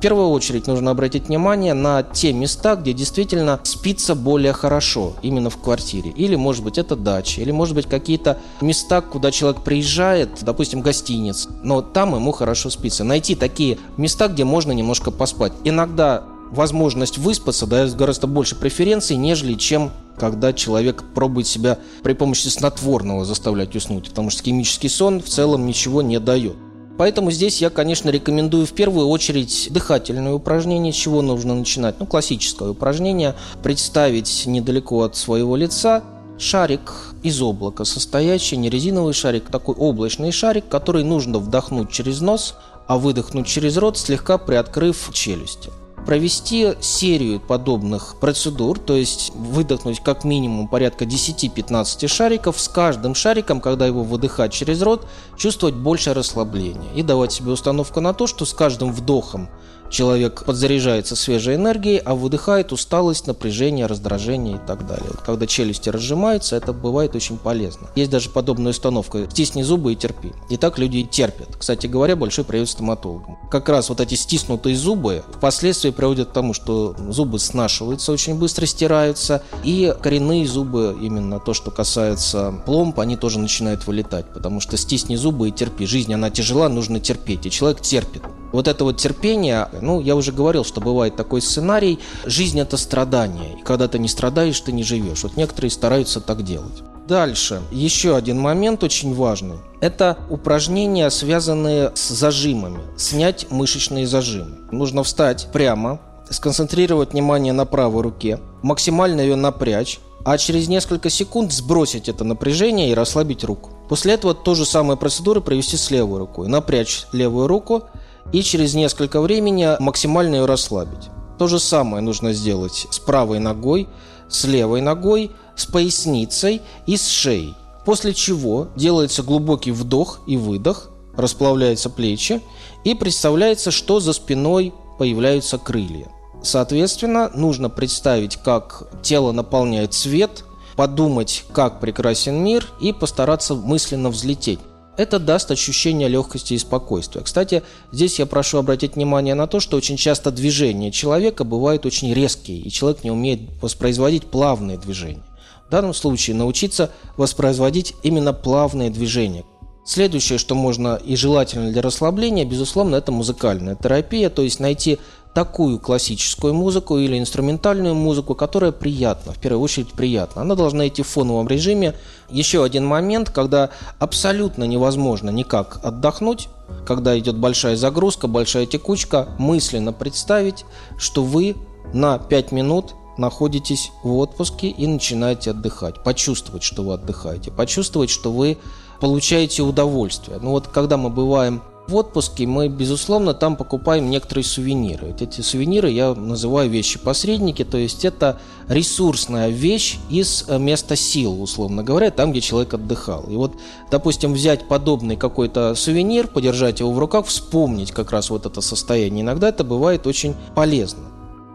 В 0.00 0.02
первую 0.02 0.28
очередь 0.28 0.66
нужно 0.66 0.92
обратить 0.92 1.28
внимание 1.28 1.74
на 1.74 2.02
те 2.02 2.32
места, 2.32 2.74
где 2.74 2.94
действительно 2.94 3.60
спится 3.64 4.14
более 4.14 4.54
хорошо, 4.54 5.12
именно 5.20 5.50
в 5.50 5.58
квартире. 5.58 6.10
Или, 6.16 6.36
может 6.36 6.64
быть, 6.64 6.78
это 6.78 6.96
дача, 6.96 7.42
или, 7.42 7.50
может 7.50 7.74
быть, 7.74 7.84
какие-то 7.84 8.38
места, 8.62 9.02
куда 9.02 9.30
человек 9.30 9.60
приезжает, 9.60 10.30
допустим, 10.40 10.80
гостиниц, 10.80 11.48
но 11.62 11.82
там 11.82 12.14
ему 12.14 12.32
хорошо 12.32 12.70
спится. 12.70 13.04
Найти 13.04 13.34
такие 13.34 13.76
места, 13.98 14.28
где 14.28 14.44
можно 14.44 14.72
немножко 14.72 15.10
поспать. 15.10 15.52
Иногда 15.64 16.24
возможность 16.50 17.18
выспаться 17.18 17.66
дает 17.66 17.94
гораздо 17.94 18.26
больше 18.26 18.56
преференций, 18.56 19.16
нежели 19.16 19.52
чем 19.52 19.90
когда 20.18 20.54
человек 20.54 21.04
пробует 21.14 21.46
себя 21.46 21.78
при 22.02 22.14
помощи 22.14 22.48
снотворного 22.48 23.26
заставлять 23.26 23.76
уснуть, 23.76 24.08
потому 24.08 24.30
что 24.30 24.44
химический 24.44 24.88
сон 24.88 25.20
в 25.20 25.26
целом 25.26 25.66
ничего 25.66 26.00
не 26.00 26.18
дает. 26.18 26.56
Поэтому 27.00 27.30
здесь 27.30 27.62
я, 27.62 27.70
конечно, 27.70 28.10
рекомендую 28.10 28.66
в 28.66 28.72
первую 28.74 29.08
очередь 29.08 29.68
дыхательные 29.70 30.34
упражнения. 30.34 30.92
С 30.92 30.96
чего 30.96 31.22
нужно 31.22 31.54
начинать? 31.54 31.98
Ну, 31.98 32.04
классическое 32.04 32.68
упражнение. 32.68 33.34
Представить 33.62 34.42
недалеко 34.44 35.04
от 35.04 35.16
своего 35.16 35.56
лица 35.56 36.04
шарик 36.36 37.14
из 37.22 37.40
облака, 37.40 37.86
состоящий 37.86 38.58
не 38.58 38.68
резиновый 38.68 39.14
шарик, 39.14 39.48
такой 39.50 39.76
облачный 39.76 40.30
шарик, 40.30 40.68
который 40.68 41.02
нужно 41.02 41.38
вдохнуть 41.38 41.90
через 41.90 42.20
нос, 42.20 42.54
а 42.86 42.98
выдохнуть 42.98 43.46
через 43.46 43.78
рот, 43.78 43.96
слегка 43.96 44.36
приоткрыв 44.36 45.08
челюсти 45.14 45.70
провести 46.06 46.74
серию 46.80 47.40
подобных 47.40 48.16
процедур, 48.20 48.78
то 48.78 48.96
есть 48.96 49.32
выдохнуть 49.34 50.00
как 50.02 50.24
минимум 50.24 50.68
порядка 50.68 51.04
10-15 51.04 52.08
шариков, 52.08 52.60
с 52.60 52.68
каждым 52.68 53.14
шариком, 53.14 53.60
когда 53.60 53.86
его 53.86 54.02
выдыхать 54.02 54.52
через 54.52 54.82
рот, 54.82 55.06
чувствовать 55.36 55.74
больше 55.74 56.14
расслабления 56.14 56.92
и 56.94 57.02
давать 57.02 57.32
себе 57.32 57.52
установку 57.52 58.00
на 58.00 58.12
то, 58.12 58.26
что 58.26 58.44
с 58.44 58.52
каждым 58.52 58.92
вдохом 58.92 59.48
человек 59.90 60.44
подзаряжается 60.44 61.16
свежей 61.16 61.56
энергией, 61.56 61.98
а 61.98 62.14
выдыхает 62.14 62.72
усталость, 62.72 63.26
напряжение, 63.26 63.86
раздражение 63.86 64.56
и 64.56 64.66
так 64.66 64.86
далее. 64.86 65.08
Вот 65.10 65.20
когда 65.20 65.46
челюсти 65.46 65.88
разжимаются, 65.88 66.56
это 66.56 66.72
бывает 66.72 67.14
очень 67.14 67.36
полезно. 67.36 67.88
Есть 67.96 68.10
даже 68.10 68.30
подобная 68.30 68.70
установка 68.70 69.28
«стисни 69.30 69.62
зубы 69.62 69.92
и 69.92 69.96
терпи». 69.96 70.32
И 70.48 70.56
так 70.56 70.78
люди 70.78 71.02
терпят. 71.02 71.56
Кстати 71.58 71.86
говоря, 71.86 72.16
большой 72.16 72.44
привет 72.44 72.68
стоматологам. 72.68 73.38
Как 73.50 73.68
раз 73.68 73.88
вот 73.88 74.00
эти 74.00 74.14
стиснутые 74.14 74.76
зубы 74.76 75.24
впоследствии 75.34 75.90
приводят 75.90 76.30
к 76.30 76.32
тому, 76.32 76.54
что 76.54 76.94
зубы 77.08 77.38
снашиваются, 77.38 78.12
очень 78.12 78.38
быстро 78.38 78.66
стираются, 78.66 79.42
и 79.64 79.94
коренные 80.00 80.46
зубы, 80.46 80.96
именно 81.00 81.40
то, 81.40 81.52
что 81.52 81.70
касается 81.70 82.54
пломб, 82.64 83.00
они 83.00 83.16
тоже 83.16 83.38
начинают 83.38 83.86
вылетать, 83.86 84.32
потому 84.32 84.60
что 84.60 84.76
стисни 84.76 85.16
зубы 85.16 85.48
и 85.48 85.52
терпи. 85.52 85.86
Жизнь, 85.86 86.14
она 86.14 86.30
тяжела, 86.30 86.68
нужно 86.68 87.00
терпеть, 87.00 87.46
и 87.46 87.50
человек 87.50 87.80
терпит. 87.80 88.22
Вот 88.52 88.66
это 88.66 88.84
вот 88.84 88.96
терпение, 88.96 89.68
ну, 89.80 90.00
я 90.00 90.16
уже 90.16 90.32
говорил, 90.32 90.64
что 90.64 90.80
бывает 90.80 91.16
такой 91.16 91.42
сценарий, 91.42 91.98
жизнь 92.24 92.60
это 92.60 92.76
страдание, 92.76 93.58
и 93.58 93.62
когда 93.62 93.88
ты 93.88 93.98
не 93.98 94.08
страдаешь, 94.08 94.60
ты 94.60 94.72
не 94.72 94.82
живешь. 94.82 95.22
Вот 95.22 95.36
некоторые 95.36 95.70
стараются 95.70 96.20
так 96.20 96.42
делать. 96.44 96.82
Дальше, 97.08 97.60
еще 97.72 98.14
один 98.14 98.38
момент 98.38 98.84
очень 98.84 99.14
важный. 99.14 99.56
Это 99.80 100.18
упражнения, 100.30 101.10
связанные 101.10 101.90
с 101.96 102.08
зажимами. 102.10 102.82
Снять 102.96 103.50
мышечные 103.50 104.06
зажимы. 104.06 104.58
Нужно 104.70 105.02
встать 105.02 105.48
прямо, 105.52 106.00
сконцентрировать 106.30 107.12
внимание 107.12 107.52
на 107.52 107.64
правой 107.64 108.02
руке, 108.02 108.38
максимально 108.62 109.22
ее 109.22 109.34
напрячь, 109.34 109.98
а 110.24 110.38
через 110.38 110.68
несколько 110.68 111.10
секунд 111.10 111.52
сбросить 111.52 112.08
это 112.08 112.22
напряжение 112.24 112.90
и 112.90 112.94
расслабить 112.94 113.42
руку. 113.42 113.70
После 113.88 114.14
этого 114.14 114.32
ту 114.32 114.54
же 114.54 114.64
самую 114.64 114.96
процедуру 114.96 115.40
провести 115.40 115.76
с 115.76 115.90
левой 115.90 116.20
рукой. 116.20 116.46
Напрячь 116.48 117.06
левую 117.12 117.48
руку– 117.48 117.84
и 118.32 118.42
через 118.42 118.74
несколько 118.74 119.20
времени 119.20 119.68
максимально 119.78 120.36
ее 120.36 120.44
расслабить. 120.46 121.10
То 121.38 121.48
же 121.48 121.58
самое 121.58 122.02
нужно 122.02 122.32
сделать 122.32 122.86
с 122.90 122.98
правой 122.98 123.38
ногой, 123.38 123.88
с 124.28 124.44
левой 124.44 124.80
ногой, 124.80 125.30
с 125.56 125.66
поясницей 125.66 126.62
и 126.86 126.96
с 126.96 127.08
шеей. 127.08 127.54
После 127.84 128.14
чего 128.14 128.68
делается 128.76 129.22
глубокий 129.22 129.72
вдох 129.72 130.20
и 130.26 130.36
выдох, 130.36 130.90
расплавляются 131.16 131.90
плечи 131.90 132.40
и 132.84 132.94
представляется, 132.94 133.70
что 133.70 134.00
за 134.00 134.12
спиной 134.12 134.72
появляются 134.98 135.58
крылья. 135.58 136.08
Соответственно, 136.42 137.30
нужно 137.34 137.68
представить, 137.68 138.36
как 138.36 138.88
тело 139.02 139.32
наполняет 139.32 139.92
свет, 139.92 140.44
подумать, 140.76 141.44
как 141.52 141.80
прекрасен 141.80 142.42
мир 142.42 142.66
и 142.80 142.92
постараться 142.92 143.54
мысленно 143.54 144.08
взлететь. 144.10 144.60
Это 145.00 145.18
даст 145.18 145.50
ощущение 145.50 146.08
легкости 146.08 146.52
и 146.52 146.58
спокойствия. 146.58 147.22
Кстати, 147.22 147.62
здесь 147.90 148.18
я 148.18 148.26
прошу 148.26 148.58
обратить 148.58 148.96
внимание 148.96 149.34
на 149.34 149.46
то, 149.46 149.58
что 149.58 149.78
очень 149.78 149.96
часто 149.96 150.30
движения 150.30 150.92
человека 150.92 151.44
бывают 151.44 151.86
очень 151.86 152.12
резкие, 152.12 152.58
и 152.58 152.70
человек 152.70 153.02
не 153.02 153.10
умеет 153.10 153.40
воспроизводить 153.62 154.26
плавные 154.26 154.76
движения. 154.76 155.22
В 155.66 155.70
данном 155.70 155.94
случае 155.94 156.36
научиться 156.36 156.90
воспроизводить 157.16 157.94
именно 158.02 158.34
плавные 158.34 158.90
движения. 158.90 159.44
Следующее, 159.86 160.38
что 160.38 160.54
можно 160.54 161.00
и 161.02 161.16
желательно 161.16 161.72
для 161.72 161.80
расслабления, 161.80 162.44
безусловно, 162.44 162.96
это 162.96 163.10
музыкальная 163.10 163.76
терапия, 163.76 164.28
то 164.28 164.42
есть 164.42 164.60
найти 164.60 164.98
такую 165.34 165.78
классическую 165.78 166.54
музыку 166.54 166.98
или 166.98 167.18
инструментальную 167.18 167.94
музыку, 167.94 168.34
которая 168.34 168.72
приятна, 168.72 169.32
в 169.32 169.38
первую 169.38 169.62
очередь 169.62 169.92
приятна. 169.92 170.42
Она 170.42 170.54
должна 170.54 170.88
идти 170.88 171.02
в 171.02 171.08
фоновом 171.08 171.46
режиме. 171.46 171.94
Еще 172.28 172.64
один 172.64 172.84
момент, 172.86 173.30
когда 173.30 173.70
абсолютно 173.98 174.64
невозможно 174.64 175.30
никак 175.30 175.80
отдохнуть, 175.82 176.48
когда 176.86 177.18
идет 177.18 177.36
большая 177.36 177.76
загрузка, 177.76 178.26
большая 178.26 178.66
текучка, 178.66 179.28
мысленно 179.38 179.92
представить, 179.92 180.64
что 180.98 181.22
вы 181.22 181.56
на 181.92 182.18
5 182.18 182.52
минут 182.52 182.94
находитесь 183.16 183.92
в 184.02 184.16
отпуске 184.16 184.68
и 184.68 184.86
начинаете 184.86 185.50
отдыхать. 185.50 186.02
Почувствовать, 186.02 186.62
что 186.62 186.82
вы 186.82 186.94
отдыхаете. 186.94 187.50
Почувствовать, 187.50 188.10
что 188.10 188.32
вы 188.32 188.56
получаете 189.00 189.62
удовольствие. 189.62 190.38
Ну 190.40 190.50
вот 190.50 190.68
когда 190.68 190.96
мы 190.96 191.10
бываем 191.10 191.62
в 191.90 191.96
отпуске 191.96 192.46
мы, 192.46 192.68
безусловно, 192.68 193.34
там 193.34 193.56
покупаем 193.56 194.08
некоторые 194.08 194.44
сувениры. 194.44 195.14
Эти 195.18 195.40
сувениры 195.40 195.90
я 195.90 196.14
называю 196.14 196.70
вещи-посредники, 196.70 197.64
то 197.64 197.76
есть 197.76 198.04
это 198.04 198.38
ресурсная 198.68 199.48
вещь 199.48 199.98
из 200.08 200.44
э, 200.48 200.58
места 200.58 200.96
сил, 200.96 201.42
условно 201.42 201.82
говоря, 201.82 202.10
там, 202.10 202.30
где 202.30 202.40
человек 202.40 202.74
отдыхал. 202.74 203.24
И 203.28 203.36
вот, 203.36 203.54
допустим, 203.90 204.32
взять 204.32 204.68
подобный 204.68 205.16
какой-то 205.16 205.74
сувенир, 205.74 206.28
подержать 206.28 206.80
его 206.80 206.92
в 206.92 206.98
руках, 206.98 207.26
вспомнить 207.26 207.90
как 207.90 208.12
раз 208.12 208.30
вот 208.30 208.46
это 208.46 208.60
состояние, 208.60 209.22
иногда 209.22 209.48
это 209.48 209.64
бывает 209.64 210.06
очень 210.06 210.34
полезно. 210.54 211.10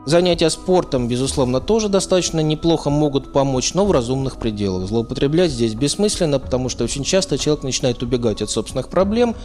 Занятия 0.06 0.52
спортом, 0.52 1.08
безусловно, 1.08 1.60
тоже 1.60 1.90
достаточно 1.90 2.40
неплохо 2.40 2.92
могут 2.92 3.34
помочь, 3.34 3.74
но 3.74 3.86
в 3.86 3.92
разумных 3.92 4.38
пределах. 4.38 4.88
Злоупотреблять 4.88 5.50
здесь 5.50 5.74
бессмысленно, 5.74 6.38
потому 6.38 6.70
что 6.70 6.84
очень 6.84 7.04
часто 7.04 7.40
человек 7.40 7.64
начинает 7.64 8.04
убегать 8.04 8.44
от 8.44 8.52
собственных 8.52 8.90
проблем, 8.90 9.36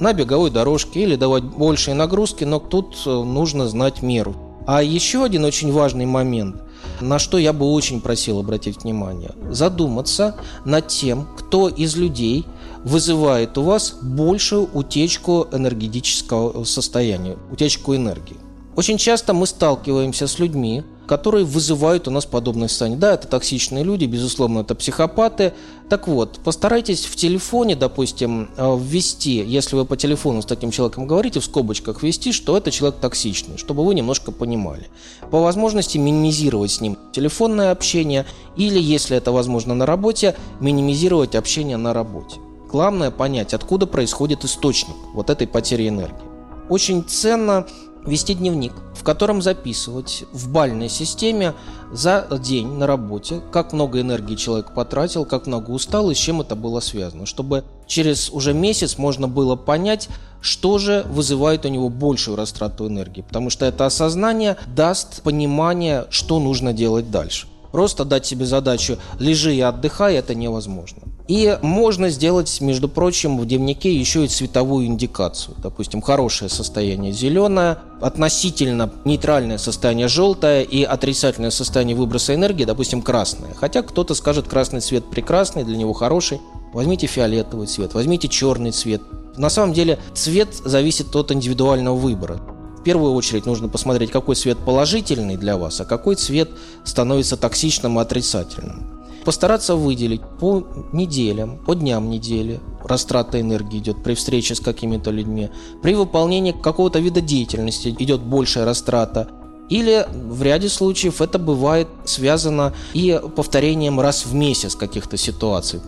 на 0.00 0.12
беговой 0.12 0.50
дорожке 0.50 1.02
или 1.02 1.16
давать 1.16 1.44
большие 1.44 1.94
нагрузки, 1.94 2.44
но 2.44 2.58
тут 2.58 2.96
э, 3.06 3.10
нужно 3.10 3.68
знать 3.68 4.02
меру. 4.02 4.34
А 4.66 4.82
еще 4.82 5.24
один 5.24 5.44
очень 5.44 5.72
важный 5.72 6.06
момент 6.06 6.56
на 7.00 7.18
что 7.18 7.38
я 7.38 7.52
бы 7.52 7.66
очень 7.66 8.00
просил 8.00 8.38
обратить 8.38 8.82
внимание. 8.82 9.32
Задуматься 9.50 10.36
над 10.64 10.88
тем, 10.88 11.26
кто 11.36 11.68
из 11.68 11.96
людей 11.96 12.46
вызывает 12.84 13.56
у 13.58 13.62
вас 13.62 13.96
большую 14.00 14.68
утечку 14.72 15.46
энергетического 15.52 16.64
состояния, 16.64 17.36
утечку 17.50 17.94
энергии. 17.94 18.36
Очень 18.76 18.98
часто 18.98 19.32
мы 19.32 19.46
сталкиваемся 19.46 20.26
с 20.26 20.38
людьми, 20.38 20.82
которые 21.06 21.44
вызывают 21.44 22.08
у 22.08 22.10
нас 22.10 22.26
подобное 22.26 22.68
состояние. 22.68 22.98
Да, 22.98 23.14
это 23.14 23.28
токсичные 23.28 23.84
люди, 23.84 24.04
безусловно, 24.06 24.60
это 24.60 24.74
психопаты. 24.74 25.52
Так 25.88 26.08
вот, 26.08 26.38
постарайтесь 26.42 27.04
в 27.04 27.16
телефоне, 27.16 27.76
допустим, 27.76 28.50
э, 28.56 28.78
ввести, 28.80 29.44
если 29.46 29.76
вы 29.76 29.84
по 29.84 29.96
телефону 29.96 30.42
с 30.42 30.46
таким 30.46 30.70
человеком 30.70 31.06
говорите, 31.06 31.40
в 31.40 31.44
скобочках 31.44 32.02
ввести, 32.02 32.32
что 32.32 32.56
это 32.56 32.70
человек 32.70 33.00
токсичный, 33.00 33.58
чтобы 33.58 33.84
вы 33.84 33.94
немножко 33.94 34.32
понимали. 34.32 34.88
По 35.30 35.40
возможности 35.40 35.98
минимизировать 35.98 36.70
с 36.70 36.80
ним 36.80 36.96
телефонное 37.12 37.70
общение 37.70 38.24
или, 38.56 38.80
если 38.80 39.16
это 39.16 39.32
возможно 39.32 39.74
на 39.74 39.86
работе, 39.86 40.34
минимизировать 40.60 41.34
общение 41.34 41.76
на 41.76 41.92
работе. 41.92 42.36
Главное 42.70 43.10
понять, 43.10 43.54
откуда 43.54 43.86
происходит 43.86 44.44
источник 44.44 44.96
вот 45.12 45.30
этой 45.30 45.46
потери 45.46 45.88
энергии. 45.88 46.34
Очень 46.68 47.04
ценно 47.04 47.66
вести 48.06 48.34
дневник, 48.34 48.72
в 48.94 49.02
котором 49.02 49.42
записывать 49.42 50.24
в 50.32 50.50
бальной 50.50 50.88
системе 50.88 51.54
за 51.92 52.26
день 52.42 52.68
на 52.68 52.86
работе, 52.86 53.40
как 53.52 53.72
много 53.72 54.00
энергии 54.00 54.34
человек 54.34 54.74
потратил, 54.74 55.24
как 55.24 55.46
много 55.46 55.70
устал 55.70 56.10
и 56.10 56.14
с 56.14 56.18
чем 56.18 56.40
это 56.40 56.56
было 56.56 56.80
связано, 56.80 57.26
чтобы 57.26 57.64
через 57.86 58.30
уже 58.30 58.52
месяц 58.52 58.98
можно 58.98 59.28
было 59.28 59.56
понять, 59.56 60.08
что 60.40 60.78
же 60.78 61.04
вызывает 61.08 61.64
у 61.64 61.68
него 61.68 61.88
большую 61.88 62.36
растрату 62.36 62.86
энергии, 62.86 63.22
потому 63.22 63.50
что 63.50 63.64
это 63.64 63.86
осознание 63.86 64.56
даст 64.66 65.22
понимание, 65.22 66.06
что 66.10 66.38
нужно 66.38 66.72
делать 66.72 67.10
дальше. 67.10 67.46
Просто 67.72 68.04
дать 68.04 68.24
себе 68.26 68.46
задачу 68.46 68.98
«лежи 69.18 69.54
и 69.54 69.60
отдыхай»– 69.60 70.14
это 70.16 70.34
невозможно. 70.34 71.02
И 71.26 71.58
можно 71.62 72.10
сделать, 72.10 72.60
между 72.60 72.88
прочим, 72.88 73.38
в 73.38 73.46
дневнике 73.46 73.94
еще 73.94 74.24
и 74.24 74.28
цветовую 74.28 74.86
индикацию. 74.86 75.56
Допустим, 75.62 76.02
хорошее 76.02 76.50
состояние 76.50 77.12
зеленое, 77.12 77.78
относительно 78.02 78.92
нейтральное 79.04 79.56
состояние 79.56 80.08
желтое 80.08 80.64
и 80.64 80.82
отрицательное 80.82 81.50
состояние 81.50 81.96
выброса 81.96 82.34
энергии, 82.34 82.64
допустим, 82.64 83.00
красное. 83.00 83.54
Хотя 83.54 83.82
кто-то 83.82 84.14
скажет, 84.14 84.48
красный 84.48 84.80
цвет 84.80 85.08
прекрасный, 85.10 85.64
для 85.64 85.76
него 85.76 85.94
хороший. 85.94 86.40
Возьмите 86.74 87.06
фиолетовый 87.06 87.68
цвет, 87.68 87.94
возьмите 87.94 88.28
черный 88.28 88.72
цвет. 88.72 89.00
На 89.36 89.48
самом 89.48 89.72
деле 89.72 89.98
цвет 90.12 90.48
зависит 90.64 91.14
от 91.16 91.32
индивидуального 91.32 91.96
выбора 91.96 92.40
первую 92.84 93.14
очередь 93.14 93.46
нужно 93.46 93.68
посмотреть, 93.68 94.12
какой 94.12 94.36
цвет 94.36 94.58
положительный 94.58 95.36
для 95.36 95.56
вас, 95.56 95.80
а 95.80 95.84
какой 95.84 96.14
цвет 96.14 96.50
становится 96.84 97.36
токсичным 97.36 97.98
и 97.98 98.02
отрицательным. 98.02 98.93
Постараться 99.24 99.74
выделить 99.74 100.20
по 100.38 100.66
неделям, 100.92 101.58
по 101.64 101.74
дням 101.74 102.10
недели, 102.10 102.60
растрата 102.84 103.40
энергии 103.40 103.78
идет 103.78 104.02
при 104.02 104.14
встрече 104.14 104.54
с 104.54 104.60
какими-то 104.60 105.10
людьми, 105.10 105.50
при 105.82 105.94
выполнении 105.94 106.52
какого-то 106.52 106.98
вида 106.98 107.22
деятельности 107.22 107.94
идет 107.98 108.20
большая 108.20 108.66
растрата, 108.66 109.28
или 109.70 110.06
в 110.12 110.42
ряде 110.42 110.68
случаев 110.68 111.22
это 111.22 111.38
бывает 111.38 111.88
связано 112.04 112.74
и 112.92 113.18
повторением 113.34 113.98
раз 113.98 114.26
в 114.26 114.34
месяц 114.34 114.74
каких-то 114.74 115.16
ситуаций. 115.16 115.80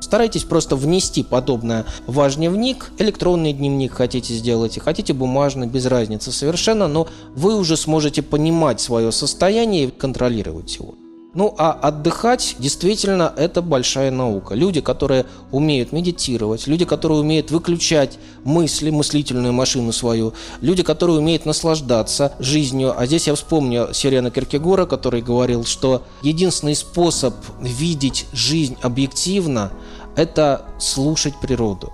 Старайтесь 0.00 0.44
просто 0.44 0.76
внести 0.76 1.22
подобное 1.22 1.86
в 2.06 2.28
дневник, 2.36 2.92
электронный 2.98 3.54
дневник 3.54 3.94
хотите 3.94 4.34
сделать, 4.34 4.78
хотите 4.78 5.14
бумажный, 5.14 5.66
без 5.66 5.86
разницы 5.86 6.30
совершенно, 6.30 6.86
но 6.86 7.08
вы 7.34 7.56
уже 7.56 7.78
сможете 7.78 8.20
понимать 8.20 8.82
свое 8.82 9.10
состояние 9.12 9.84
и 9.84 9.90
контролировать 9.90 10.76
его. 10.76 10.94
Ну 11.36 11.54
а 11.58 11.72
отдыхать 11.72 12.56
действительно 12.58 13.30
это 13.36 13.60
большая 13.60 14.10
наука. 14.10 14.54
Люди, 14.54 14.80
которые 14.80 15.26
умеют 15.52 15.92
медитировать, 15.92 16.66
люди, 16.66 16.86
которые 16.86 17.20
умеют 17.20 17.50
выключать 17.50 18.18
мысли, 18.42 18.88
мыслительную 18.88 19.52
машину 19.52 19.92
свою, 19.92 20.32
люди, 20.62 20.82
которые 20.82 21.18
умеют 21.18 21.44
наслаждаться 21.44 22.32
жизнью. 22.38 22.98
А 22.98 23.04
здесь 23.04 23.26
я 23.26 23.34
вспомню 23.34 23.90
Сирена 23.92 24.30
Киркегора, 24.30 24.86
который 24.86 25.20
говорил, 25.20 25.66
что 25.66 26.04
единственный 26.22 26.74
способ 26.74 27.34
видеть 27.60 28.24
жизнь 28.32 28.78
объективно– 28.80 29.72
это 30.16 30.64
слушать 30.78 31.34
природу. 31.38 31.92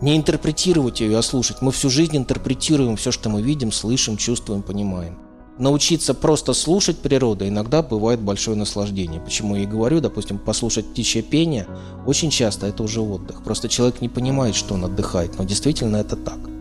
Не 0.00 0.16
интерпретировать 0.16 1.00
ее, 1.00 1.18
а 1.18 1.22
слушать. 1.22 1.58
Мы 1.60 1.70
всю 1.70 1.88
жизнь 1.88 2.16
интерпретируем 2.16 2.96
все, 2.96 3.12
что 3.12 3.28
мы 3.28 3.42
видим, 3.42 3.70
слышим, 3.70 4.16
чувствуем, 4.16 4.62
понимаем 4.62 5.16
научиться 5.62 6.12
просто 6.12 6.52
слушать 6.52 6.98
природу 6.98 7.46
иногда 7.46 7.82
бывает 7.82 8.20
большое 8.20 8.56
наслаждение. 8.56 9.20
Почему 9.20 9.56
я 9.56 9.62
и 9.62 9.66
говорю, 9.66 10.00
допустим, 10.00 10.38
послушать 10.38 10.86
птичье 10.86 11.22
пение, 11.22 11.66
очень 12.06 12.30
часто 12.30 12.66
это 12.66 12.82
уже 12.82 13.00
отдых. 13.00 13.42
Просто 13.44 13.68
человек 13.68 14.00
не 14.00 14.08
понимает, 14.08 14.54
что 14.54 14.74
он 14.74 14.84
отдыхает, 14.84 15.38
но 15.38 15.44
действительно 15.44 15.96
это 15.96 16.16
так. 16.16 16.51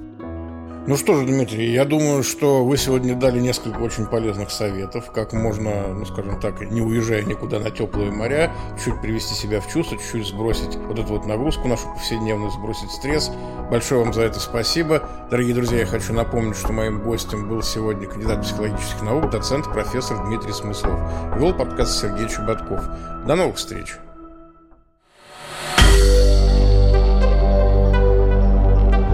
Ну 0.87 0.97
что 0.97 1.13
же, 1.13 1.27
Дмитрий, 1.27 1.71
я 1.71 1.85
думаю, 1.85 2.23
что 2.23 2.65
вы 2.65 2.75
сегодня 2.75 3.15
дали 3.15 3.39
несколько 3.39 3.77
очень 3.77 4.07
полезных 4.07 4.49
советов, 4.49 5.11
как 5.11 5.31
можно, 5.31 5.93
ну 5.93 6.05
скажем 6.05 6.39
так, 6.39 6.59
не 6.71 6.81
уезжая 6.81 7.21
никуда 7.21 7.59
на 7.59 7.69
теплые 7.69 8.11
моря, 8.11 8.51
чуть 8.83 8.99
привести 8.99 9.35
себя 9.35 9.61
в 9.61 9.71
чувство, 9.71 9.97
чуть-чуть 9.99 10.29
сбросить 10.29 10.77
вот 10.77 10.97
эту 10.97 11.09
вот 11.09 11.27
нагрузку 11.27 11.67
нашу 11.67 11.87
повседневную, 11.93 12.49
сбросить 12.49 12.89
стресс. 12.89 13.31
Большое 13.69 14.03
вам 14.03 14.11
за 14.11 14.23
это 14.23 14.39
спасибо. 14.39 15.07
Дорогие 15.29 15.53
друзья, 15.53 15.81
я 15.81 15.85
хочу 15.85 16.13
напомнить, 16.13 16.57
что 16.57 16.73
моим 16.73 17.03
гостем 17.03 17.47
был 17.47 17.61
сегодня 17.61 18.07
кандидат 18.07 18.41
психологических 18.41 19.03
наук, 19.03 19.29
доцент, 19.29 19.65
профессор 19.65 20.25
Дмитрий 20.25 20.51
Смыслов. 20.51 20.99
Вел 21.37 21.53
подкаст 21.53 22.01
Сергей 22.01 22.27
Чеботков. 22.27 22.83
До 23.27 23.35
новых 23.35 23.57
встреч! 23.57 23.97